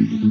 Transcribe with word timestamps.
Mm-hmm. 0.00 0.29